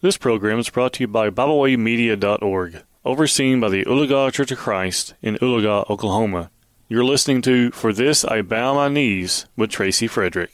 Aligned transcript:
This 0.00 0.16
program 0.16 0.60
is 0.60 0.70
brought 0.70 0.92
to 0.92 1.00
you 1.02 1.08
by 1.08 1.28
BibleWayMedia.org, 1.28 2.84
overseen 3.04 3.58
by 3.58 3.68
the 3.68 3.84
Oologah 3.84 4.32
Church 4.32 4.52
of 4.52 4.58
Christ 4.58 5.14
in 5.20 5.34
Oologah, 5.38 5.90
Oklahoma. 5.90 6.52
You're 6.86 7.04
listening 7.04 7.42
to 7.42 7.72
For 7.72 7.92
This 7.92 8.24
I 8.24 8.42
Bow 8.42 8.74
My 8.74 8.86
Knees 8.86 9.46
with 9.56 9.70
Tracy 9.70 10.06
Frederick. 10.06 10.52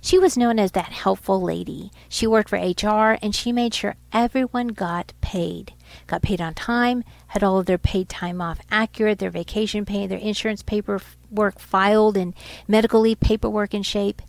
She 0.00 0.20
was 0.20 0.36
known 0.36 0.60
as 0.60 0.70
that 0.70 0.92
helpful 0.92 1.42
lady. 1.42 1.90
She 2.08 2.28
worked 2.28 2.48
for 2.48 2.58
HR 2.60 3.18
and 3.20 3.34
she 3.34 3.50
made 3.50 3.74
sure 3.74 3.96
everyone 4.12 4.68
got 4.68 5.12
paid. 5.20 5.72
Got 6.06 6.22
paid 6.22 6.40
on 6.40 6.54
time, 6.54 7.02
had 7.26 7.42
all 7.42 7.58
of 7.58 7.66
their 7.66 7.76
paid 7.76 8.08
time 8.08 8.40
off 8.40 8.60
accurate, 8.70 9.18
their 9.18 9.30
vacation 9.30 9.84
pay, 9.84 10.06
their 10.06 10.16
insurance 10.18 10.62
paperwork 10.62 11.58
filed, 11.58 12.16
and 12.16 12.34
medical 12.68 13.00
leave 13.00 13.18
paperwork 13.18 13.74
in 13.74 13.82
shape. 13.82 14.22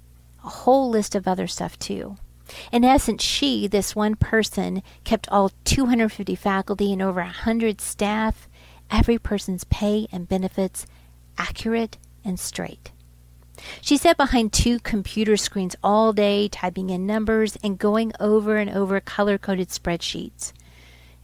A 0.43 0.49
whole 0.49 0.89
list 0.89 1.13
of 1.13 1.27
other 1.27 1.45
stuff, 1.45 1.77
too. 1.77 2.17
In 2.71 2.83
essence, 2.83 3.23
she, 3.23 3.67
this 3.67 3.95
one 3.95 4.15
person, 4.15 4.83
kept 5.03 5.29
all 5.29 5.51
250 5.65 6.35
faculty 6.35 6.93
and 6.93 7.01
over 7.01 7.21
100 7.21 7.81
staff, 7.81 8.47
every 8.91 9.17
person's 9.17 9.63
pay 9.65 10.07
and 10.11 10.27
benefits 10.27 10.85
accurate 11.37 11.97
and 12.23 12.39
straight. 12.39 12.91
She 13.81 13.97
sat 13.97 14.17
behind 14.17 14.51
two 14.51 14.79
computer 14.79 15.37
screens 15.37 15.75
all 15.83 16.13
day, 16.13 16.47
typing 16.47 16.89
in 16.89 17.05
numbers 17.05 17.57
and 17.63 17.77
going 17.77 18.11
over 18.19 18.57
and 18.57 18.69
over 18.69 18.99
color 18.99 19.37
coded 19.37 19.69
spreadsheets. 19.69 20.53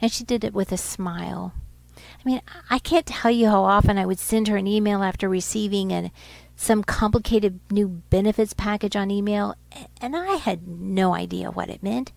And 0.02 0.12
she 0.12 0.24
did 0.24 0.44
it 0.44 0.54
with 0.54 0.72
a 0.72 0.78
smile. 0.78 1.54
I 1.98 2.22
mean, 2.26 2.42
I 2.70 2.80
can't 2.80 3.06
tell 3.06 3.32
you 3.32 3.48
how 3.48 3.64
often 3.64 3.98
I 3.98 4.06
would 4.06 4.20
send 4.20 4.48
her 4.48 4.58
an 4.58 4.68
email 4.68 5.04
after 5.04 5.28
receiving 5.28 5.92
an 5.92 6.12
some 6.60 6.84
complicated 6.84 7.58
new 7.72 7.88
benefits 7.88 8.54
package 8.54 8.94
on 8.94 9.10
email, 9.10 9.56
and 10.02 10.14
I 10.14 10.36
had 10.36 10.68
no 10.68 11.16
idea 11.16 11.52
what 11.52 11.70
it 11.70 11.82
meant. 11.82 12.12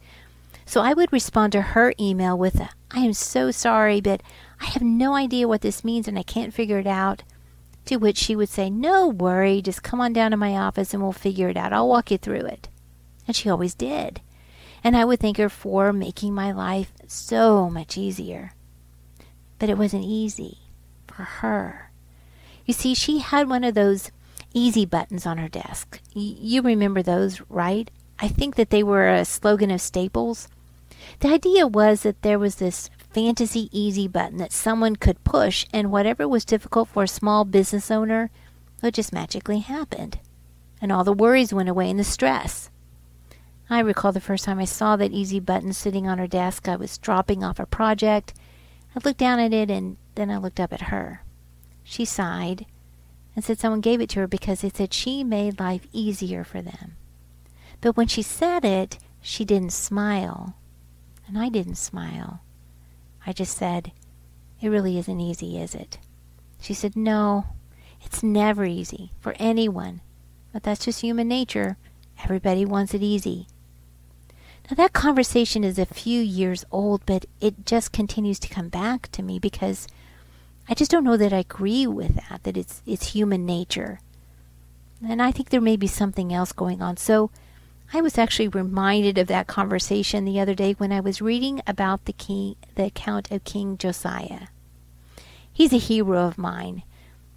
So 0.66 0.80
I 0.80 0.94
would 0.94 1.12
respond 1.12 1.52
to 1.52 1.62
her 1.62 1.94
email 1.98 2.36
with, 2.36 2.58
a, 2.58 2.70
I 2.90 3.00
am 3.00 3.12
so 3.12 3.52
sorry, 3.52 4.00
but 4.00 4.20
I 4.60 4.66
have 4.66 4.82
no 4.82 5.14
idea 5.14 5.46
what 5.46 5.60
this 5.60 5.84
means 5.84 6.08
and 6.08 6.18
I 6.18 6.24
can't 6.24 6.52
figure 6.52 6.80
it 6.80 6.88
out. 6.88 7.22
To 7.84 7.96
which 7.96 8.18
she 8.18 8.34
would 8.34 8.48
say, 8.48 8.68
No 8.68 9.06
worry, 9.06 9.62
just 9.62 9.84
come 9.84 10.00
on 10.00 10.12
down 10.12 10.32
to 10.32 10.36
my 10.36 10.56
office 10.56 10.92
and 10.92 11.00
we'll 11.00 11.12
figure 11.12 11.48
it 11.48 11.56
out. 11.56 11.72
I'll 11.72 11.88
walk 11.88 12.10
you 12.10 12.18
through 12.18 12.46
it. 12.46 12.68
And 13.28 13.36
she 13.36 13.48
always 13.48 13.74
did. 13.74 14.20
And 14.82 14.96
I 14.96 15.04
would 15.04 15.20
thank 15.20 15.36
her 15.36 15.48
for 15.48 15.92
making 15.92 16.34
my 16.34 16.50
life 16.50 16.92
so 17.06 17.70
much 17.70 17.96
easier. 17.96 18.54
But 19.60 19.70
it 19.70 19.78
wasn't 19.78 20.04
easy 20.04 20.58
for 21.06 21.22
her. 21.22 21.92
You 22.66 22.74
see, 22.74 22.94
she 22.94 23.18
had 23.18 23.48
one 23.48 23.62
of 23.62 23.74
those 23.74 24.10
easy 24.54 24.84
buttons 24.84 25.26
on 25.26 25.38
her 25.38 25.48
desk. 25.48 26.00
Y- 26.14 26.36
you 26.38 26.62
remember 26.62 27.02
those, 27.02 27.40
right? 27.48 27.90
I 28.18 28.28
think 28.28 28.56
that 28.56 28.70
they 28.70 28.82
were 28.82 29.08
a 29.08 29.24
slogan 29.24 29.70
of 29.70 29.80
Staples. 29.80 30.48
The 31.20 31.28
idea 31.28 31.66
was 31.66 32.02
that 32.02 32.22
there 32.22 32.38
was 32.38 32.56
this 32.56 32.88
fantasy 33.12 33.68
easy 33.72 34.08
button 34.08 34.38
that 34.38 34.52
someone 34.52 34.96
could 34.96 35.24
push, 35.24 35.66
and 35.72 35.90
whatever 35.90 36.26
was 36.26 36.44
difficult 36.44 36.88
for 36.88 37.04
a 37.04 37.08
small 37.08 37.44
business 37.44 37.90
owner, 37.90 38.30
it 38.82 38.94
just 38.94 39.12
magically 39.12 39.58
happened. 39.60 40.18
And 40.80 40.90
all 40.90 41.04
the 41.04 41.12
worries 41.12 41.52
went 41.52 41.68
away 41.68 41.90
and 41.90 41.98
the 41.98 42.04
stress. 42.04 42.70
I 43.70 43.80
recall 43.80 44.12
the 44.12 44.20
first 44.20 44.44
time 44.44 44.58
I 44.58 44.64
saw 44.64 44.96
that 44.96 45.12
easy 45.12 45.40
button 45.40 45.72
sitting 45.72 46.06
on 46.06 46.18
her 46.18 46.26
desk. 46.26 46.68
I 46.68 46.76
was 46.76 46.98
dropping 46.98 47.42
off 47.42 47.58
a 47.58 47.66
project. 47.66 48.34
I 48.94 49.00
looked 49.04 49.18
down 49.18 49.38
at 49.38 49.52
it 49.52 49.70
and 49.70 49.96
then 50.14 50.30
I 50.30 50.36
looked 50.36 50.60
up 50.60 50.72
at 50.72 50.82
her. 50.82 51.22
She 51.84 52.04
sighed 52.04 52.66
and 53.34 53.44
said 53.44 53.58
someone 53.58 53.80
gave 53.80 54.00
it 54.00 54.08
to 54.10 54.20
her 54.20 54.26
because 54.26 54.62
it 54.62 54.76
said 54.76 54.92
she 54.92 55.24
made 55.24 55.60
life 55.60 55.86
easier 55.92 56.44
for 56.44 56.60
them. 56.60 56.96
But 57.80 57.96
when 57.96 58.06
she 58.06 58.22
said 58.22 58.64
it, 58.64 58.98
she 59.20 59.44
didn't 59.44 59.72
smile. 59.72 60.56
And 61.26 61.38
I 61.38 61.48
didn't 61.48 61.76
smile. 61.76 62.40
I 63.26 63.32
just 63.32 63.56
said, 63.56 63.92
It 64.60 64.68
really 64.68 64.98
isn't 64.98 65.20
easy, 65.20 65.58
is 65.58 65.74
it? 65.74 65.98
She 66.60 66.74
said, 66.74 66.96
No, 66.96 67.46
it's 68.02 68.22
never 68.22 68.64
easy 68.64 69.12
for 69.20 69.34
anyone. 69.38 70.00
But 70.52 70.62
that's 70.62 70.84
just 70.84 71.00
human 71.00 71.28
nature. 71.28 71.76
Everybody 72.22 72.64
wants 72.64 72.94
it 72.94 73.02
easy. 73.02 73.46
Now, 74.70 74.76
that 74.76 74.92
conversation 74.92 75.64
is 75.64 75.78
a 75.78 75.86
few 75.86 76.20
years 76.20 76.64
old, 76.70 77.04
but 77.04 77.26
it 77.40 77.66
just 77.66 77.92
continues 77.92 78.38
to 78.40 78.48
come 78.48 78.68
back 78.68 79.10
to 79.12 79.22
me 79.22 79.38
because 79.38 79.88
I 80.68 80.74
just 80.74 80.90
don't 80.90 81.04
know 81.04 81.16
that 81.16 81.32
I 81.32 81.38
agree 81.38 81.86
with 81.86 82.14
that, 82.16 82.44
that 82.44 82.56
it's, 82.56 82.82
it's 82.86 83.08
human 83.08 83.44
nature. 83.44 84.00
And 85.06 85.20
I 85.20 85.32
think 85.32 85.50
there 85.50 85.60
may 85.60 85.76
be 85.76 85.88
something 85.88 86.32
else 86.32 86.52
going 86.52 86.80
on. 86.80 86.96
So 86.96 87.30
I 87.92 88.00
was 88.00 88.16
actually 88.16 88.48
reminded 88.48 89.18
of 89.18 89.26
that 89.26 89.48
conversation 89.48 90.24
the 90.24 90.40
other 90.40 90.54
day 90.54 90.72
when 90.72 90.92
I 90.92 91.00
was 91.00 91.20
reading 91.20 91.60
about 91.66 92.04
the 92.04 92.12
king, 92.12 92.56
the 92.74 92.84
account 92.84 93.30
of 93.30 93.44
King 93.44 93.76
Josiah. 93.76 94.46
He's 95.52 95.72
a 95.72 95.78
hero 95.78 96.26
of 96.26 96.38
mine. 96.38 96.84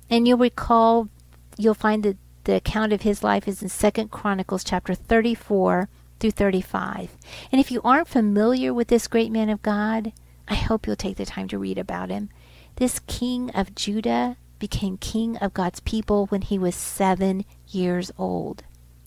And 0.09 0.27
you'll 0.27 0.37
recall, 0.37 1.09
you'll 1.57 1.73
find 1.73 2.03
that 2.03 2.17
the 2.45 2.55
account 2.55 2.93
of 2.93 3.01
his 3.01 3.23
life 3.23 3.47
is 3.47 3.61
in 3.61 3.69
Second 3.69 4.11
Chronicles 4.11 4.63
chapter 4.63 4.93
34 4.93 5.89
through 6.19 6.31
35. 6.31 7.17
And 7.51 7.59
if 7.59 7.71
you 7.71 7.81
aren't 7.83 8.07
familiar 8.07 8.73
with 8.73 8.87
this 8.87 9.07
great 9.07 9.31
man 9.31 9.49
of 9.49 9.61
God, 9.61 10.13
I 10.47 10.55
hope 10.55 10.85
you'll 10.85 10.95
take 10.95 11.17
the 11.17 11.25
time 11.25 11.47
to 11.49 11.57
read 11.57 11.77
about 11.77 12.11
him. 12.11 12.29
This 12.77 12.99
king 13.07 13.51
of 13.51 13.73
Judah 13.73 14.37
became 14.59 14.97
king 14.97 15.37
of 15.37 15.53
God's 15.53 15.79
people 15.79 16.25
when 16.27 16.41
he 16.41 16.57
was 16.57 16.75
seven 16.75 17.45
years 17.67 18.11
old, 18.17 18.63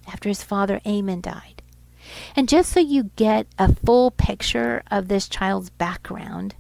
after 0.07 0.29
his 0.29 0.43
father 0.43 0.81
Amon 0.87 1.21
died. 1.21 1.63
And 2.35 2.49
just 2.49 2.73
so 2.73 2.81
you 2.81 3.11
get 3.17 3.47
a 3.59 3.75
full 3.75 4.11
picture 4.11 4.83
of 4.91 5.09
this 5.09 5.29
child's 5.29 5.71
background, 5.71 6.55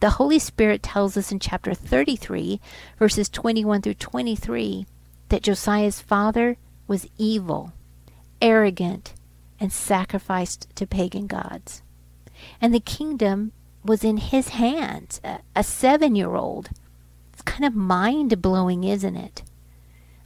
the 0.00 0.10
Holy 0.10 0.38
Spirit 0.38 0.82
tells 0.82 1.16
us 1.16 1.32
in 1.32 1.40
chapter 1.40 1.74
33, 1.74 2.60
verses 2.98 3.28
21 3.28 3.82
through 3.82 3.94
23, 3.94 4.86
that 5.28 5.42
Josiah's 5.42 6.00
father 6.00 6.56
was 6.86 7.08
evil, 7.18 7.72
arrogant, 8.40 9.14
and 9.58 9.72
sacrificed 9.72 10.68
to 10.76 10.86
pagan 10.86 11.26
gods. 11.26 11.82
And 12.60 12.74
the 12.74 12.80
kingdom 12.80 13.52
was 13.86 14.04
in 14.04 14.18
his 14.18 14.50
hands, 14.50 15.20
a, 15.24 15.40
a 15.54 15.62
seven 15.62 16.14
year 16.14 16.34
old. 16.34 16.70
It's 17.32 17.42
kind 17.42 17.64
of 17.64 17.74
mind 17.74 18.40
blowing, 18.42 18.84
isn't 18.84 19.16
it? 19.16 19.42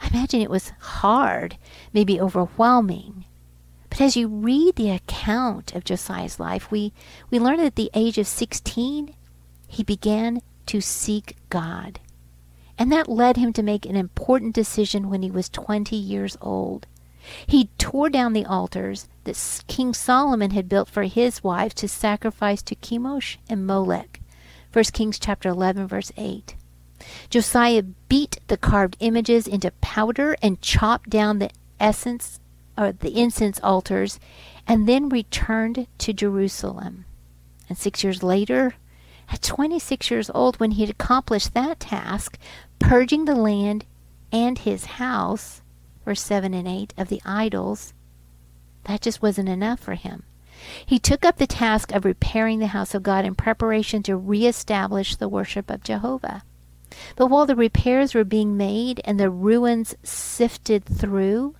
I 0.00 0.08
imagine 0.08 0.40
it 0.40 0.50
was 0.50 0.72
hard, 0.80 1.56
maybe 1.92 2.20
overwhelming. 2.20 3.26
But 3.90 4.00
as 4.00 4.16
you 4.16 4.28
read 4.28 4.76
the 4.76 4.90
account 4.90 5.74
of 5.74 5.84
Josiah's 5.84 6.40
life, 6.40 6.70
we, 6.70 6.92
we 7.28 7.38
learn 7.38 7.58
that 7.58 7.66
at 7.66 7.76
the 7.76 7.90
age 7.92 8.16
of 8.18 8.26
16, 8.26 9.14
he 9.66 9.82
began 9.82 10.40
to 10.66 10.80
seek 10.80 11.36
God. 11.50 12.00
And 12.78 12.90
that 12.92 13.08
led 13.08 13.36
him 13.36 13.52
to 13.54 13.62
make 13.62 13.84
an 13.84 13.96
important 13.96 14.54
decision 14.54 15.10
when 15.10 15.22
he 15.22 15.30
was 15.30 15.48
20 15.48 15.96
years 15.96 16.36
old. 16.40 16.86
He 17.46 17.70
tore 17.78 18.10
down 18.10 18.32
the 18.32 18.46
altars 18.46 19.08
that 19.24 19.62
King 19.66 19.94
Solomon 19.94 20.50
had 20.50 20.68
built 20.68 20.88
for 20.88 21.04
his 21.04 21.44
wives 21.44 21.74
to 21.74 21.88
sacrifice 21.88 22.62
to 22.62 22.74
Chemosh 22.76 23.36
and 23.48 23.66
Molech. 23.66 24.20
1 24.72 24.84
Kings 24.92 25.18
chapter 25.18 25.48
11 25.48 25.88
verse 25.88 26.12
8. 26.16 26.54
Josiah 27.30 27.82
beat 27.82 28.40
the 28.48 28.56
carved 28.56 28.96
images 29.00 29.46
into 29.46 29.70
powder 29.80 30.36
and 30.42 30.60
chopped 30.60 31.10
down 31.10 31.38
the 31.38 31.50
essence 31.78 32.40
or 32.76 32.92
the 32.92 33.18
incense 33.18 33.58
altars 33.62 34.20
and 34.66 34.88
then 34.88 35.08
returned 35.08 35.86
to 35.98 36.12
Jerusalem. 36.12 37.04
And 37.68 37.78
6 37.78 38.04
years 38.04 38.22
later, 38.22 38.74
at 39.28 39.42
26 39.42 40.10
years 40.10 40.30
old 40.34 40.58
when 40.58 40.72
he 40.72 40.82
had 40.82 40.90
accomplished 40.90 41.54
that 41.54 41.80
task, 41.80 42.38
purging 42.78 43.24
the 43.24 43.34
land 43.34 43.84
and 44.32 44.58
his 44.58 44.84
house, 44.84 45.62
verse 46.10 46.22
7 46.22 46.52
and 46.54 46.66
8, 46.66 46.92
of 46.98 47.06
the 47.06 47.22
idols, 47.24 47.94
that 48.82 49.00
just 49.00 49.22
wasn't 49.22 49.48
enough 49.48 49.78
for 49.78 49.94
him. 49.94 50.24
He 50.84 50.98
took 50.98 51.24
up 51.24 51.36
the 51.36 51.46
task 51.46 51.92
of 51.92 52.04
repairing 52.04 52.58
the 52.58 52.66
house 52.66 52.96
of 52.96 53.04
God 53.04 53.24
in 53.24 53.36
preparation 53.36 54.02
to 54.02 54.16
reestablish 54.16 55.14
the 55.14 55.28
worship 55.28 55.70
of 55.70 55.84
Jehovah. 55.84 56.42
But 57.14 57.28
while 57.28 57.46
the 57.46 57.54
repairs 57.54 58.12
were 58.12 58.24
being 58.24 58.56
made 58.56 59.00
and 59.04 59.20
the 59.20 59.30
ruins 59.30 59.94
sifted 60.02 60.84
through, 60.84 61.54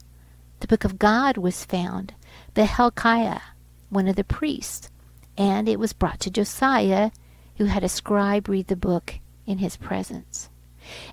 the 0.58 0.66
book 0.66 0.82
of 0.82 0.98
God 0.98 1.36
was 1.36 1.64
found 1.64 2.14
by 2.52 2.64
Hilkiah, 2.64 3.42
one 3.88 4.08
of 4.08 4.16
the 4.16 4.24
priests, 4.24 4.90
and 5.38 5.68
it 5.68 5.78
was 5.78 5.92
brought 5.92 6.18
to 6.18 6.28
Josiah, 6.28 7.12
who 7.58 7.66
had 7.66 7.84
a 7.84 7.88
scribe 7.88 8.48
read 8.48 8.66
the 8.66 8.74
book 8.74 9.20
in 9.46 9.58
his 9.58 9.76
presence. 9.76 10.48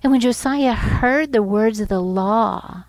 And 0.02 0.10
when 0.10 0.20
Josiah 0.20 0.74
heard 0.74 1.30
the 1.30 1.40
words 1.40 1.78
of 1.78 1.86
the 1.86 2.00
law, 2.00 2.86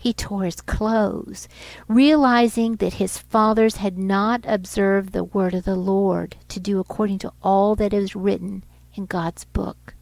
he 0.00 0.14
tore 0.14 0.44
his 0.44 0.62
clothes, 0.62 1.46
realizing 1.86 2.76
that 2.76 2.94
his 2.94 3.18
fathers 3.18 3.76
had 3.76 3.98
not 3.98 4.40
observed 4.48 5.12
the 5.12 5.24
word 5.24 5.52
of 5.52 5.66
the 5.66 5.76
Lord 5.76 6.36
to 6.48 6.58
do 6.58 6.80
according 6.80 7.18
to 7.18 7.32
all 7.42 7.76
that 7.76 7.92
is 7.92 8.16
written 8.16 8.64
in 8.94 9.04
God's 9.04 9.44
book. 9.44 9.94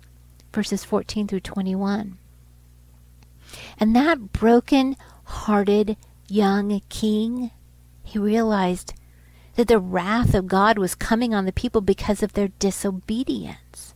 Verses 0.52 0.84
14 0.84 1.26
through 1.26 1.40
21. 1.40 2.16
And 3.80 3.96
that 3.96 4.32
broken 4.32 4.96
hearted 5.24 5.96
young 6.28 6.80
king, 6.88 7.50
he 8.04 8.20
realized 8.20 8.94
that 9.56 9.66
the 9.66 9.80
wrath 9.80 10.32
of 10.32 10.46
God 10.46 10.78
was 10.78 10.94
coming 10.94 11.34
on 11.34 11.44
the 11.44 11.50
people 11.50 11.80
because 11.80 12.22
of 12.22 12.34
their 12.34 12.52
disobedience. 12.60 13.94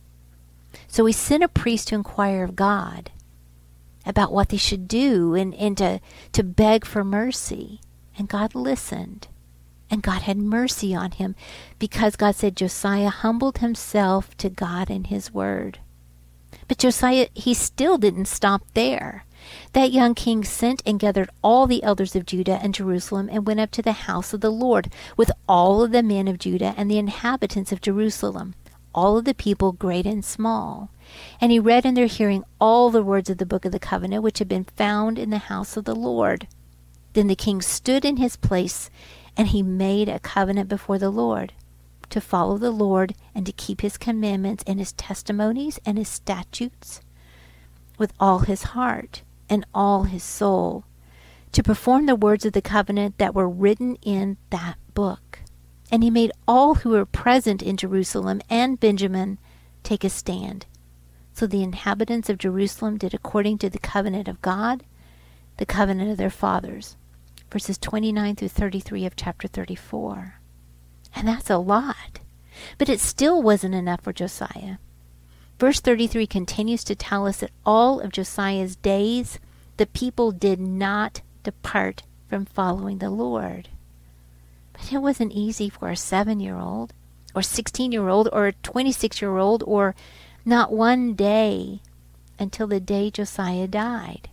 So 0.89 1.05
he 1.05 1.13
sent 1.13 1.45
a 1.45 1.47
priest 1.47 1.87
to 1.87 1.95
inquire 1.95 2.43
of 2.43 2.57
God 2.57 3.09
about 4.05 4.31
what 4.31 4.49
they 4.49 4.57
should 4.57 4.87
do 4.87 5.35
and, 5.35 5.53
and 5.55 5.77
to, 5.77 5.99
to 6.33 6.43
beg 6.43 6.85
for 6.85 7.03
mercy. 7.03 7.81
And 8.17 8.27
God 8.27 8.55
listened. 8.55 9.27
And 9.89 10.01
God 10.01 10.23
had 10.23 10.37
mercy 10.37 10.95
on 10.95 11.11
him 11.11 11.35
because 11.77 12.15
God 12.15 12.35
said 12.35 12.55
Josiah 12.55 13.09
humbled 13.09 13.59
himself 13.59 14.35
to 14.37 14.49
God 14.49 14.89
and 14.89 15.07
his 15.07 15.33
word. 15.33 15.79
But 16.67 16.79
Josiah, 16.79 17.27
he 17.33 17.53
still 17.53 17.97
didn't 17.97 18.25
stop 18.25 18.63
there. 18.73 19.25
That 19.73 19.91
young 19.91 20.15
king 20.15 20.43
sent 20.43 20.81
and 20.85 20.99
gathered 20.99 21.29
all 21.43 21.67
the 21.67 21.83
elders 21.83 22.15
of 22.15 22.25
Judah 22.25 22.59
and 22.63 22.73
Jerusalem 22.73 23.29
and 23.31 23.45
went 23.45 23.59
up 23.59 23.71
to 23.71 23.81
the 23.81 23.91
house 23.91 24.33
of 24.33 24.41
the 24.41 24.51
Lord 24.51 24.91
with 25.17 25.31
all 25.47 25.83
of 25.83 25.91
the 25.91 26.03
men 26.03 26.27
of 26.27 26.39
Judah 26.39 26.73
and 26.77 26.89
the 26.89 26.97
inhabitants 26.97 27.71
of 27.71 27.81
Jerusalem, 27.81 28.55
all 28.95 29.17
of 29.17 29.25
the 29.25 29.33
people, 29.33 29.73
great 29.73 30.05
and 30.05 30.23
small. 30.23 30.89
And 31.41 31.51
he 31.51 31.59
read 31.59 31.85
in 31.85 31.93
their 31.93 32.07
hearing 32.07 32.43
all 32.59 32.89
the 32.89 33.03
words 33.03 33.29
of 33.29 33.37
the 33.37 33.45
book 33.45 33.65
of 33.65 33.71
the 33.71 33.79
covenant 33.79 34.23
which 34.23 34.39
had 34.39 34.47
been 34.47 34.65
found 34.75 35.19
in 35.19 35.29
the 35.29 35.37
house 35.37 35.77
of 35.77 35.85
the 35.85 35.95
Lord. 35.95 36.47
Then 37.13 37.27
the 37.27 37.35
king 37.35 37.61
stood 37.61 38.05
in 38.05 38.17
his 38.17 38.35
place 38.35 38.89
and 39.37 39.47
he 39.47 39.63
made 39.63 40.09
a 40.09 40.19
covenant 40.19 40.69
before 40.69 40.97
the 40.97 41.09
Lord 41.09 41.53
to 42.09 42.21
follow 42.21 42.57
the 42.57 42.71
Lord 42.71 43.15
and 43.33 43.45
to 43.45 43.51
keep 43.51 43.81
his 43.81 43.97
commandments 43.97 44.63
and 44.67 44.77
his 44.77 44.91
testimonies 44.93 45.79
and 45.85 45.97
his 45.97 46.07
statutes 46.07 47.01
with 47.97 48.13
all 48.19 48.39
his 48.39 48.63
heart 48.63 49.23
and 49.49 49.65
all 49.73 50.03
his 50.03 50.23
soul, 50.23 50.85
to 51.51 51.63
perform 51.63 52.05
the 52.05 52.15
words 52.15 52.45
of 52.45 52.53
the 52.53 52.61
covenant 52.61 53.17
that 53.17 53.33
were 53.33 53.49
written 53.49 53.95
in 54.03 54.37
that 54.49 54.77
book. 54.93 55.39
And 55.91 56.03
he 56.03 56.09
made 56.09 56.31
all 56.47 56.75
who 56.75 56.91
were 56.91 57.05
present 57.05 57.61
in 57.61 57.77
Jerusalem 57.77 58.41
and 58.49 58.79
Benjamin 58.79 59.39
take 59.83 60.03
a 60.03 60.09
stand. 60.09 60.65
So 61.33 61.47
the 61.47 61.63
inhabitants 61.63 62.29
of 62.29 62.37
Jerusalem 62.37 62.97
did 62.97 63.13
according 63.13 63.57
to 63.59 63.69
the 63.69 63.79
covenant 63.79 64.27
of 64.27 64.41
God, 64.41 64.83
the 65.57 65.65
covenant 65.65 66.11
of 66.11 66.17
their 66.17 66.29
fathers 66.29 66.95
verses 67.53 67.77
29 67.77 68.35
through 68.35 68.47
33 68.47 69.05
of 69.05 69.15
chapter 69.15 69.47
34. 69.47 70.39
And 71.15 71.27
that's 71.27 71.51
a 71.51 71.57
lot. 71.57 72.19
But 72.79 72.89
it 72.89 72.99
still 72.99 73.43
wasn't 73.43 73.75
enough 73.75 74.01
for 74.01 74.11
Josiah. 74.11 74.77
Verse 75.59 75.79
33 75.79 76.25
continues 76.25 76.83
to 76.83 76.95
tell 76.95 77.27
us 77.27 77.37
that 77.37 77.51
all 77.63 77.99
of 77.99 78.11
Josiah's 78.11 78.75
days, 78.75 79.39
the 79.77 79.85
people 79.85 80.31
did 80.31 80.59
not 80.59 81.21
depart 81.43 82.01
from 82.27 82.45
following 82.45 82.97
the 82.97 83.11
Lord. 83.11 83.69
But 84.73 84.91
it 84.91 84.97
wasn't 84.97 85.33
easy 85.33 85.69
for 85.69 85.91
a 85.91 85.95
seven 85.95 86.39
year 86.39 86.57
old, 86.57 86.91
or 87.35 87.43
16 87.43 87.91
year 87.91 88.09
old, 88.09 88.29
or 88.33 88.47
a 88.47 88.53
26 88.53 89.21
year 89.21 89.37
old, 89.37 89.63
or 89.67 89.93
not 90.45 90.71
one 90.71 91.13
day 91.13 91.81
until 92.39 92.67
the 92.67 92.79
day 92.79 93.09
Josiah 93.09 93.67
died. 93.67 94.29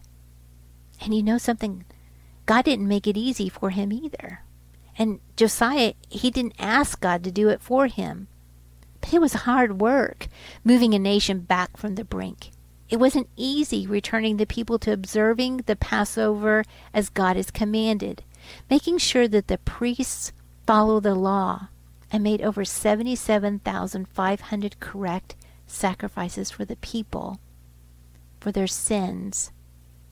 And 1.00 1.14
you 1.14 1.22
know 1.22 1.38
something 1.38 1.84
God 2.46 2.64
didn't 2.64 2.88
make 2.88 3.06
it 3.06 3.16
easy 3.16 3.48
for 3.48 3.70
him 3.70 3.92
either. 3.92 4.42
And 4.98 5.20
Josiah, 5.36 5.94
he 6.08 6.30
didn't 6.30 6.56
ask 6.58 7.00
God 7.00 7.22
to 7.24 7.30
do 7.30 7.48
it 7.48 7.60
for 7.60 7.86
him. 7.86 8.28
But 9.00 9.14
it 9.14 9.20
was 9.20 9.32
hard 9.32 9.80
work 9.80 10.28
moving 10.64 10.92
a 10.92 10.98
nation 10.98 11.40
back 11.40 11.76
from 11.76 11.94
the 11.94 12.04
brink. 12.04 12.50
It 12.88 12.98
wasn't 12.98 13.28
easy 13.36 13.86
returning 13.86 14.36
the 14.36 14.46
people 14.46 14.78
to 14.80 14.92
observing 14.92 15.58
the 15.66 15.76
Passover 15.76 16.64
as 16.92 17.08
God 17.08 17.36
has 17.36 17.52
commanded, 17.52 18.24
making 18.68 18.98
sure 18.98 19.28
that 19.28 19.46
the 19.46 19.58
priests 19.58 20.32
follow 20.66 20.98
the 20.98 21.14
law, 21.14 21.68
and 22.12 22.24
made 22.24 22.42
over 22.42 22.64
77,500 22.64 24.80
correct 24.80 25.36
sacrifices 25.70 26.50
for 26.50 26.64
the 26.64 26.76
people 26.76 27.40
for 28.40 28.52
their 28.52 28.66
sins 28.66 29.52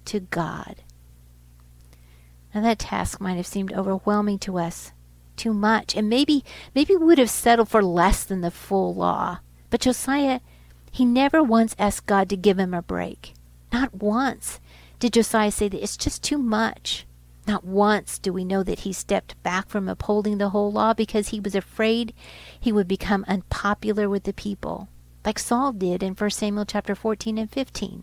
to 0.04 0.20
God. 0.20 0.82
Now 2.54 2.62
that 2.62 2.78
task 2.78 3.20
might 3.20 3.36
have 3.36 3.46
seemed 3.46 3.72
overwhelming 3.72 4.38
to 4.40 4.58
us, 4.58 4.92
too 5.36 5.52
much, 5.54 5.94
and 5.96 6.08
maybe 6.08 6.44
maybe 6.74 6.96
we 6.96 7.04
would 7.04 7.18
have 7.18 7.30
settled 7.30 7.68
for 7.68 7.82
less 7.82 8.24
than 8.24 8.40
the 8.40 8.50
full 8.50 8.94
law. 8.94 9.38
But 9.70 9.80
Josiah, 9.80 10.40
he 10.90 11.04
never 11.04 11.42
once 11.42 11.76
asked 11.78 12.06
God 12.06 12.28
to 12.30 12.36
give 12.36 12.58
him 12.58 12.74
a 12.74 12.82
break. 12.82 13.34
Not 13.72 13.94
once 13.94 14.60
did 14.98 15.12
Josiah 15.12 15.52
say 15.52 15.68
that 15.68 15.82
it's 15.82 15.96
just 15.96 16.22
too 16.22 16.38
much. 16.38 17.06
Not 17.46 17.64
once 17.64 18.18
do 18.18 18.32
we 18.32 18.44
know 18.44 18.62
that 18.62 18.80
he 18.80 18.92
stepped 18.92 19.40
back 19.42 19.68
from 19.68 19.88
upholding 19.88 20.38
the 20.38 20.50
whole 20.50 20.72
law 20.72 20.92
because 20.92 21.28
he 21.28 21.40
was 21.40 21.54
afraid 21.54 22.12
he 22.58 22.72
would 22.72 22.88
become 22.88 23.24
unpopular 23.28 24.08
with 24.08 24.24
the 24.24 24.32
people, 24.32 24.88
like 25.28 25.38
Saul 25.38 25.74
did 25.74 26.02
in 26.02 26.14
1 26.14 26.30
Samuel 26.30 26.64
chapter 26.64 26.94
14 26.94 27.36
and 27.36 27.50
15. 27.50 28.02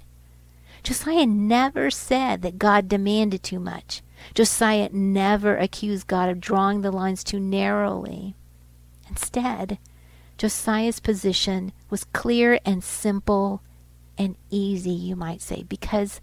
Josiah 0.83 1.25
never 1.25 1.89
said 1.89 2.44
that 2.44 2.60
God 2.60 2.88
demanded 2.88 3.42
too 3.42 3.60
much. 3.60 4.04
Josiah 4.36 4.89
never 4.92 5.57
accused 5.57 6.06
God 6.06 6.30
of 6.30 6.39
drawing 6.39 6.81
the 6.81 6.92
lines 6.92 7.24
too 7.24 7.39
narrowly. 7.39 8.36
Instead, 9.10 9.80
Josiah's 10.38 11.00
position 11.00 11.72
was 11.89 12.04
clear 12.04 12.60
and 12.63 12.83
simple 12.83 13.63
and 14.19 14.36
easy, 14.51 14.92
you 14.92 15.16
might 15.16 15.42
say, 15.42 15.63
because 15.63 16.21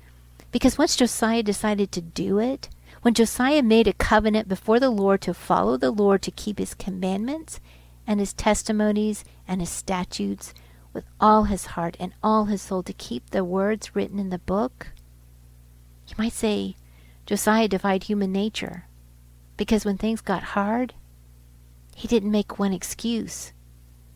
because 0.52 0.78
once 0.78 0.94
Josiah 0.94 1.42
decided 1.42 1.90
to 1.90 2.00
do 2.00 2.38
it, 2.38 2.68
when 3.00 3.14
Josiah 3.14 3.64
made 3.64 3.88
a 3.88 3.92
covenant 3.92 4.48
before 4.48 4.78
the 4.78 4.90
Lord 4.90 5.20
to 5.22 5.34
follow 5.34 5.76
the 5.76 5.90
Lord 5.90 6.22
to 6.22 6.30
keep 6.30 6.60
his 6.60 6.74
commandments 6.74 7.58
and 8.06 8.20
his 8.20 8.32
testimonies 8.32 9.24
and 9.48 9.60
his 9.60 9.70
statutes 9.70 10.54
with 10.92 11.04
all 11.20 11.44
his 11.44 11.66
heart 11.66 11.96
and 11.98 12.12
all 12.22 12.46
his 12.46 12.62
soul 12.62 12.82
to 12.82 12.92
keep 12.92 13.30
the 13.30 13.44
words 13.44 13.94
written 13.94 14.18
in 14.18 14.30
the 14.30 14.38
book, 14.38 14.88
you 16.08 16.14
might 16.18 16.32
say 16.32 16.76
Josiah 17.26 17.68
defied 17.68 18.04
human 18.04 18.32
nature 18.32 18.86
because 19.56 19.84
when 19.84 19.96
things 19.96 20.20
got 20.20 20.42
hard, 20.42 20.94
he 21.94 22.08
didn't 22.08 22.30
make 22.30 22.58
one 22.58 22.72
excuse. 22.72 23.52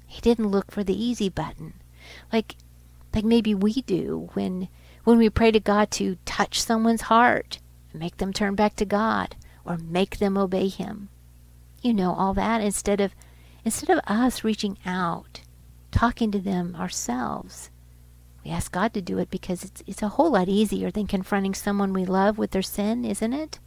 He 0.07 0.21
didn't 0.21 0.49
look 0.49 0.71
for 0.71 0.85
the 0.85 1.01
easy 1.01 1.29
button, 1.29 1.75
like 2.33 2.57
like 3.15 3.25
maybe 3.25 3.55
we 3.55 3.83
do 3.83 4.31
when 4.35 4.69
when 5.05 5.19
we 5.19 5.31
pray 5.31 5.51
to 5.51 5.61
God 5.61 5.91
to 5.93 6.17
touch 6.25 6.61
someone's 6.61 7.03
heart, 7.03 7.61
make 7.95 8.17
them 8.17 8.33
turn 8.33 8.55
back 8.55 8.77
to 8.77 8.85
God, 8.85 9.37
or 9.65 9.79
make 9.79 10.19
them 10.19 10.37
obey 10.37 10.69
Him. 10.69 11.09
You 11.81 11.95
know 11.95 12.13
all 12.13 12.35
that 12.35 12.61
instead 12.61 13.01
of 13.01 13.15
instead 13.65 13.91
of 13.91 14.01
us 14.07 14.45
reaching 14.45 14.79
out, 14.85 15.41
talking 15.97 16.31
to 16.31 16.39
them 16.39 16.77
ourselves 16.77 17.71
we 18.47 18.53
ask 18.53 18.71
God 18.71 18.95
to 18.95 19.01
do 19.01 19.19
it 19.19 19.29
because 19.29 19.65
it's, 19.65 19.83
it's 19.89 20.03
a 20.03 20.09
whole 20.09 20.31
lot 20.31 20.49
easier 20.49 20.93
than 20.93 21.09
confronting 21.09 21.53
someone 21.53 21.93
we 21.93 22.05
love 22.05 22.39
with 22.39 22.53
their 22.53 22.63
sin, 22.63 23.05
isn't 23.05 23.33
it? 23.33 23.59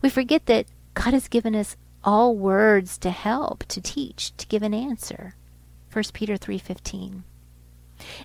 We 0.00 0.08
forget 0.08 0.46
that 0.46 0.66
God 0.94 1.12
has 1.12 1.26
given 1.26 1.56
us 1.56 1.76
all 2.04 2.36
words 2.36 2.98
to 2.98 3.10
help, 3.10 3.64
to 3.64 3.80
teach, 3.80 4.36
to 4.36 4.46
give 4.46 4.62
an 4.62 4.72
answer. 4.72 5.34
1 5.92 6.04
Peter 6.12 6.36
3:15. 6.36 7.24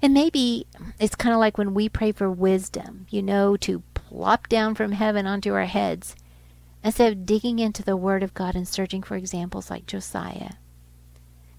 And 0.03 0.13
maybe 0.13 0.67
it's 0.99 1.15
kind 1.15 1.33
of 1.33 1.39
like 1.39 1.57
when 1.57 1.73
we 1.73 1.89
pray 1.89 2.11
for 2.11 2.29
wisdom, 2.29 3.07
you 3.09 3.23
know, 3.23 3.57
to 3.57 3.81
plop 3.95 4.47
down 4.49 4.75
from 4.75 4.91
heaven 4.91 5.25
onto 5.25 5.55
our 5.55 5.65
heads 5.65 6.15
instead 6.83 7.11
of 7.11 7.25
digging 7.25 7.57
into 7.57 7.81
the 7.81 7.97
word 7.97 8.21
of 8.21 8.35
God 8.35 8.53
and 8.53 8.67
searching 8.67 9.01
for 9.01 9.15
examples 9.15 9.71
like 9.71 9.87
Josiah. 9.87 10.51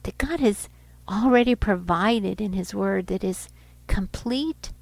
That 0.05 0.19
God 0.19 0.39
has 0.39 0.69
already 1.09 1.55
provided 1.55 2.41
in 2.41 2.53
his 2.53 2.75
word 2.75 3.07
that 3.09 3.25
is 3.25 3.49
complete 3.87 4.73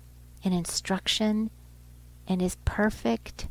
in 0.42 0.52
instruction 0.52 1.50
and 2.26 2.40
is 2.40 2.56
perfect 2.64 3.48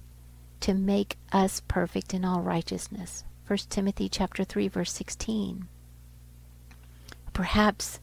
to 0.61 0.73
make 0.73 1.17
us 1.31 1.61
perfect 1.67 2.13
in 2.13 2.25
all 2.25 2.41
righteousness. 2.41 3.23
1 3.47 3.59
Timothy 3.69 4.09
chapter 4.09 4.43
3 4.43 4.67
verse 4.67 4.91
16. 4.91 5.67
Perhaps 7.33 7.99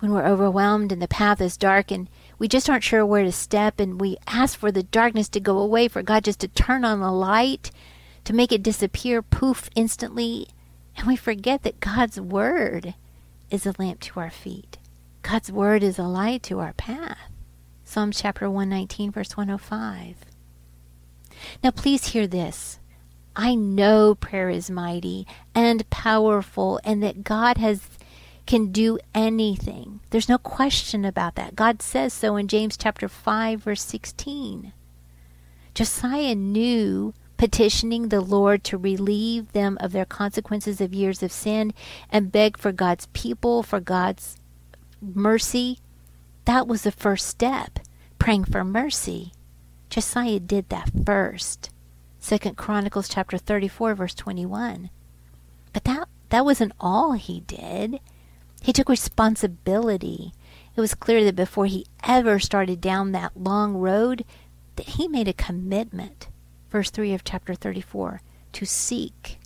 when 0.00 0.12
we're 0.12 0.26
overwhelmed 0.26 0.92
and 0.92 1.02
the 1.02 1.08
path 1.08 1.40
is 1.40 1.56
dark 1.56 1.90
and 1.90 2.08
we 2.38 2.48
just 2.48 2.70
aren't 2.70 2.84
sure 2.84 3.04
where 3.04 3.24
to 3.24 3.32
step 3.32 3.80
and 3.80 4.00
we 4.00 4.16
ask 4.26 4.58
for 4.58 4.70
the 4.70 4.82
darkness 4.82 5.28
to 5.28 5.40
go 5.40 5.58
away 5.58 5.88
for 5.88 6.02
God 6.02 6.24
just 6.24 6.40
to 6.40 6.48
turn 6.48 6.84
on 6.84 7.00
the 7.00 7.10
light 7.10 7.70
to 8.24 8.32
make 8.32 8.52
it 8.52 8.62
disappear 8.62 9.22
poof 9.22 9.68
instantly 9.74 10.48
and 10.96 11.06
we 11.06 11.16
forget 11.16 11.62
that 11.62 11.80
God's 11.80 12.20
word 12.20 12.94
is 13.50 13.66
a 13.66 13.74
lamp 13.78 14.00
to 14.00 14.20
our 14.20 14.30
feet 14.30 14.78
God's 15.22 15.52
word 15.52 15.82
is 15.82 15.98
a 15.98 16.04
light 16.04 16.42
to 16.44 16.58
our 16.60 16.72
path. 16.72 17.18
Psalm 17.84 18.12
chapter 18.12 18.48
119, 18.48 19.10
verse 19.10 19.36
105. 19.36 20.16
Now, 21.62 21.70
please 21.70 22.08
hear 22.08 22.26
this. 22.26 22.78
I 23.36 23.54
know 23.54 24.14
prayer 24.14 24.48
is 24.48 24.70
mighty 24.70 25.26
and 25.54 25.88
powerful, 25.90 26.80
and 26.82 27.02
that 27.02 27.24
God 27.24 27.58
has 27.58 27.90
can 28.46 28.72
do 28.72 28.98
anything. 29.14 30.00
There's 30.08 30.30
no 30.30 30.38
question 30.38 31.04
about 31.04 31.34
that. 31.34 31.54
God 31.54 31.82
says 31.82 32.14
so 32.14 32.36
in 32.36 32.48
James 32.48 32.78
chapter 32.78 33.06
5 33.06 33.60
verse 33.60 33.82
16. 33.82 34.72
Josiah 35.74 36.34
knew 36.34 37.12
petitioning 37.38 38.08
the 38.08 38.20
Lord 38.20 38.64
to 38.64 38.76
relieve 38.76 39.52
them 39.52 39.78
of 39.80 39.92
their 39.92 40.04
consequences 40.04 40.80
of 40.80 40.92
years 40.92 41.22
of 41.22 41.32
sin 41.32 41.72
and 42.10 42.32
beg 42.32 42.58
for 42.58 42.72
God's 42.72 43.06
people, 43.14 43.62
for 43.62 43.80
God's 43.80 44.36
mercy. 45.00 45.78
That 46.44 46.66
was 46.66 46.82
the 46.82 46.92
first 46.92 47.26
step, 47.26 47.78
praying 48.18 48.44
for 48.44 48.64
mercy. 48.64 49.32
Josiah 49.88 50.40
did 50.40 50.68
that 50.68 50.90
first. 51.06 51.70
Second 52.18 52.56
Chronicles 52.56 53.08
chapter 53.08 53.38
34 53.38 53.94
verse 53.94 54.14
21. 54.14 54.90
But 55.72 55.84
that 55.84 56.08
that 56.30 56.44
wasn't 56.44 56.72
all 56.78 57.12
he 57.12 57.40
did. 57.40 58.00
He 58.60 58.72
took 58.72 58.88
responsibility. 58.88 60.32
It 60.76 60.80
was 60.80 60.94
clear 60.94 61.24
that 61.24 61.36
before 61.36 61.66
he 61.66 61.86
ever 62.04 62.38
started 62.38 62.80
down 62.80 63.12
that 63.12 63.40
long 63.40 63.76
road 63.76 64.24
that 64.76 64.90
he 64.90 65.08
made 65.08 65.28
a 65.28 65.32
commitment. 65.32 66.28
Verse 66.70 66.90
3 66.90 67.14
of 67.14 67.24
chapter 67.24 67.54
34 67.54 68.20
to 68.52 68.66
seek 68.66 69.38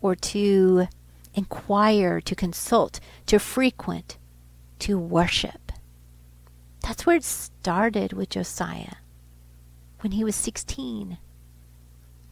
or 0.00 0.14
to 0.14 0.88
inquire, 1.34 2.20
to 2.20 2.34
consult, 2.34 3.00
to 3.26 3.38
frequent, 3.38 4.18
to 4.80 4.98
worship. 4.98 5.72
That's 6.82 7.06
where 7.06 7.16
it 7.16 7.24
started 7.24 8.12
with 8.12 8.30
Josiah 8.30 8.96
when 10.00 10.12
he 10.12 10.22
was 10.22 10.36
16. 10.36 11.16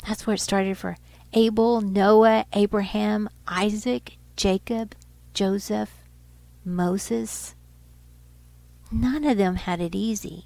That's 0.07 0.27
where 0.27 0.35
it 0.35 0.41
started 0.41 0.77
for 0.77 0.97
Abel, 1.33 1.81
Noah, 1.81 2.45
Abraham, 2.53 3.31
Isaac, 3.49 4.19
Jacob, 4.37 4.95
Joseph, 5.33 5.91
Moses. 6.65 7.55
None 8.91 9.25
of 9.25 9.39
them 9.39 9.57
had 9.57 9.81
it 9.81 9.95
easy, 9.95 10.45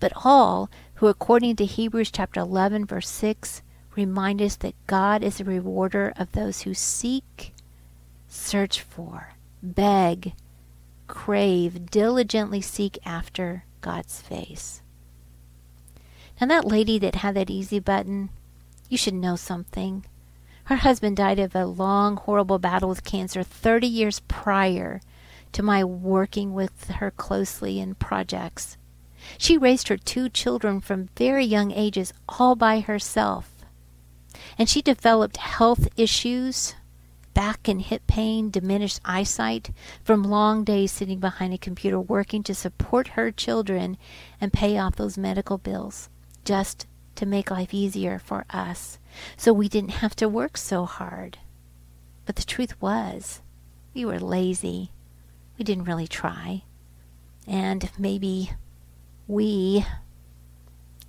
but 0.00 0.12
all 0.24 0.70
who, 0.98 1.06
according 1.06 1.54
to 1.54 1.64
Hebrews 1.64 2.10
chapter 2.10 2.40
11, 2.40 2.84
verse 2.84 3.08
6, 3.08 3.62
remind 3.94 4.42
us 4.42 4.56
that 4.56 4.74
God 4.88 5.22
is 5.22 5.40
a 5.40 5.44
rewarder 5.44 6.12
of 6.16 6.32
those 6.32 6.62
who 6.62 6.74
seek, 6.74 7.52
search 8.26 8.80
for, 8.80 9.34
beg, 9.62 10.32
crave, 11.06 11.88
diligently 11.88 12.60
seek 12.60 12.98
after 13.06 13.64
God's 13.80 14.20
face. 14.20 14.82
Now, 16.40 16.48
that 16.48 16.64
lady 16.64 16.98
that 16.98 17.16
had 17.16 17.36
that 17.36 17.48
easy 17.48 17.78
button, 17.78 18.30
you 18.88 18.98
should 18.98 19.14
know 19.14 19.36
something. 19.36 20.04
Her 20.64 20.76
husband 20.76 21.16
died 21.16 21.38
of 21.38 21.54
a 21.54 21.64
long, 21.64 22.16
horrible 22.16 22.58
battle 22.58 22.88
with 22.88 23.04
cancer 23.04 23.44
30 23.44 23.86
years 23.86 24.18
prior 24.26 25.00
to 25.52 25.62
my 25.62 25.84
working 25.84 26.54
with 26.54 26.90
her 26.90 27.12
closely 27.12 27.78
in 27.78 27.94
projects. 27.94 28.76
She 29.36 29.58
raised 29.58 29.88
her 29.88 29.96
two 29.96 30.28
children 30.28 30.80
from 30.80 31.10
very 31.16 31.44
young 31.44 31.72
ages 31.72 32.12
all 32.28 32.54
by 32.56 32.80
herself. 32.80 33.52
And 34.56 34.68
she 34.68 34.80
developed 34.80 35.36
health 35.36 35.88
issues, 35.96 36.74
back 37.34 37.68
and 37.68 37.82
hip 37.82 38.06
pain, 38.06 38.50
diminished 38.50 39.00
eyesight 39.04 39.70
from 40.02 40.22
long 40.24 40.64
days 40.64 40.90
sitting 40.92 41.18
behind 41.18 41.52
a 41.52 41.58
computer 41.58 42.00
working 42.00 42.42
to 42.44 42.54
support 42.54 43.08
her 43.08 43.30
children 43.30 43.96
and 44.40 44.52
pay 44.52 44.78
off 44.78 44.96
those 44.96 45.18
medical 45.18 45.58
bills 45.58 46.08
just 46.44 46.86
to 47.14 47.26
make 47.26 47.50
life 47.50 47.74
easier 47.74 48.18
for 48.18 48.44
us 48.50 48.98
so 49.36 49.52
we 49.52 49.68
didn't 49.68 49.90
have 50.02 50.16
to 50.16 50.28
work 50.28 50.56
so 50.56 50.84
hard. 50.84 51.38
But 52.26 52.36
the 52.36 52.44
truth 52.44 52.80
was, 52.80 53.40
we 53.94 54.04
were 54.04 54.20
lazy. 54.20 54.92
We 55.56 55.64
didn't 55.64 55.84
really 55.84 56.06
try. 56.06 56.62
And 57.46 57.90
maybe 57.98 58.50
we 59.28 59.86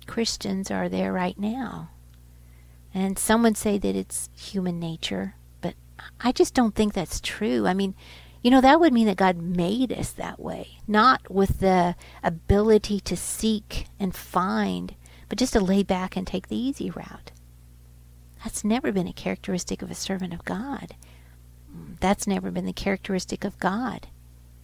Christians 0.06 0.70
are 0.70 0.88
there 0.88 1.12
right 1.12 1.38
now. 1.38 1.90
And 2.92 3.18
some 3.18 3.42
would 3.42 3.56
say 3.56 3.78
that 3.78 3.96
it's 3.96 4.28
human 4.36 4.78
nature, 4.78 5.34
but 5.60 5.74
I 6.20 6.32
just 6.32 6.54
don't 6.54 6.74
think 6.74 6.92
that's 6.92 7.20
true. 7.20 7.66
I 7.66 7.74
mean, 7.74 7.94
you 8.42 8.50
know, 8.50 8.60
that 8.60 8.80
would 8.80 8.92
mean 8.92 9.06
that 9.06 9.16
God 9.16 9.36
made 9.36 9.92
us 9.92 10.10
that 10.12 10.40
way, 10.40 10.78
not 10.88 11.30
with 11.30 11.60
the 11.60 11.94
ability 12.22 13.00
to 13.00 13.16
seek 13.16 13.86
and 13.98 14.14
find, 14.14 14.94
but 15.28 15.38
just 15.38 15.52
to 15.52 15.60
lay 15.60 15.82
back 15.82 16.16
and 16.16 16.26
take 16.26 16.48
the 16.48 16.56
easy 16.56 16.90
route. 16.90 17.32
That's 18.42 18.64
never 18.64 18.90
been 18.90 19.06
a 19.06 19.12
characteristic 19.12 19.82
of 19.82 19.90
a 19.90 19.94
servant 19.94 20.32
of 20.32 20.44
God. 20.44 20.96
That's 22.00 22.26
never 22.26 22.50
been 22.50 22.66
the 22.66 22.72
characteristic 22.72 23.44
of 23.44 23.58
God. 23.58 24.08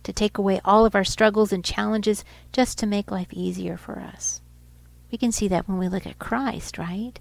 To 0.06 0.12
take 0.12 0.38
away 0.38 0.60
all 0.64 0.86
of 0.86 0.94
our 0.94 1.02
struggles 1.02 1.52
and 1.52 1.64
challenges 1.64 2.24
just 2.52 2.78
to 2.78 2.86
make 2.86 3.10
life 3.10 3.32
easier 3.32 3.76
for 3.76 3.98
us. 3.98 4.40
We 5.10 5.18
can 5.18 5.32
see 5.32 5.48
that 5.48 5.68
when 5.68 5.78
we 5.78 5.88
look 5.88 6.06
at 6.06 6.20
Christ, 6.20 6.78
right? 6.78 7.18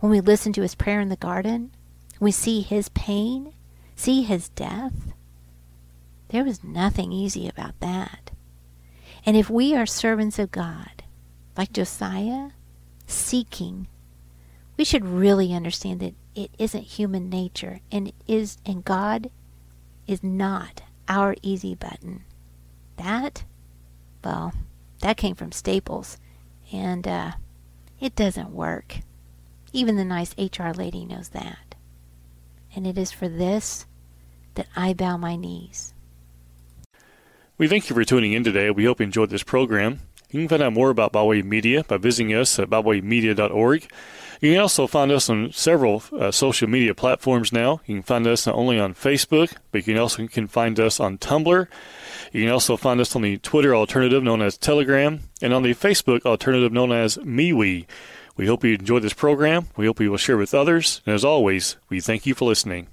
When 0.00 0.10
we 0.10 0.20
listen 0.20 0.52
to 0.54 0.62
his 0.62 0.74
prayer 0.74 1.00
in 1.00 1.10
the 1.10 1.16
garden, 1.16 1.70
we 2.18 2.32
see 2.32 2.60
his 2.60 2.88
pain, 2.88 3.54
see 3.94 4.22
his 4.22 4.48
death. 4.50 5.12
There 6.30 6.44
was 6.44 6.64
nothing 6.64 7.12
easy 7.12 7.48
about 7.48 7.78
that. 7.80 8.32
And 9.24 9.36
if 9.36 9.48
we 9.48 9.76
are 9.76 9.86
servants 9.86 10.38
of 10.40 10.50
God, 10.50 11.04
like 11.56 11.72
Josiah, 11.72 12.50
seeking 13.06 13.86
we 14.78 14.84
should 14.84 15.04
really 15.04 15.52
understand 15.52 16.00
that 16.00 16.14
it 16.34 16.52
isn't 16.56 16.84
human 16.84 17.28
nature 17.28 17.80
and 17.90 18.08
it 18.08 18.14
is 18.26 18.56
and 18.64 18.84
God 18.84 19.28
is 20.06 20.22
not 20.22 20.82
our 21.08 21.34
easy 21.42 21.74
button. 21.74 22.24
That 22.96 23.44
well, 24.24 24.52
that 25.00 25.16
came 25.16 25.34
from 25.34 25.52
Staples 25.52 26.18
and 26.72 27.06
uh, 27.06 27.32
it 28.00 28.14
doesn't 28.14 28.50
work. 28.50 28.98
Even 29.72 29.96
the 29.96 30.04
nice 30.04 30.34
HR 30.38 30.70
lady 30.70 31.04
knows 31.04 31.30
that. 31.30 31.74
And 32.74 32.86
it 32.86 32.98
is 32.98 33.12
for 33.12 33.28
this 33.28 33.86
that 34.54 34.66
I 34.76 34.92
bow 34.92 35.16
my 35.16 35.36
knees. 35.36 35.94
We 37.56 37.68
thank 37.68 37.88
you 37.88 37.94
for 37.94 38.04
tuning 38.04 38.32
in 38.32 38.44
today. 38.44 38.70
We 38.70 38.84
hope 38.84 39.00
you 39.00 39.04
enjoyed 39.04 39.30
this 39.30 39.42
program. 39.42 40.00
You 40.30 40.40
can 40.40 40.48
find 40.48 40.62
out 40.62 40.74
more 40.74 40.90
about 40.90 41.12
BibleWay 41.12 41.44
Media 41.44 41.84
by 41.84 41.96
visiting 41.96 42.34
us 42.34 42.58
at 42.58 42.68
biblewaymedia.org. 42.68 43.88
You 44.40 44.52
can 44.52 44.60
also 44.60 44.86
find 44.86 45.10
us 45.10 45.28
on 45.28 45.52
several 45.52 46.02
uh, 46.12 46.30
social 46.30 46.68
media 46.68 46.94
platforms 46.94 47.52
now. 47.52 47.80
You 47.86 47.96
can 47.96 48.02
find 48.02 48.26
us 48.26 48.46
not 48.46 48.54
only 48.54 48.78
on 48.78 48.94
Facebook, 48.94 49.56
but 49.72 49.78
you 49.78 49.94
can 49.94 49.98
also 50.00 50.26
can 50.28 50.46
find 50.46 50.78
us 50.78 51.00
on 51.00 51.18
Tumblr. 51.18 51.66
You 52.32 52.42
can 52.42 52.52
also 52.52 52.76
find 52.76 53.00
us 53.00 53.16
on 53.16 53.22
the 53.22 53.38
Twitter 53.38 53.74
alternative 53.74 54.22
known 54.22 54.42
as 54.42 54.56
Telegram 54.56 55.20
and 55.42 55.52
on 55.52 55.62
the 55.62 55.74
Facebook 55.74 56.24
alternative 56.24 56.72
known 56.72 56.92
as 56.92 57.16
MeWe. 57.16 57.86
We 58.36 58.46
hope 58.46 58.64
you 58.64 58.74
enjoyed 58.74 59.02
this 59.02 59.14
program. 59.14 59.66
We 59.76 59.86
hope 59.86 60.00
you 60.00 60.10
will 60.10 60.18
share 60.18 60.36
with 60.36 60.54
others. 60.54 61.00
And 61.04 61.14
as 61.14 61.24
always, 61.24 61.76
we 61.88 62.00
thank 62.00 62.26
you 62.26 62.34
for 62.34 62.44
listening. 62.44 62.86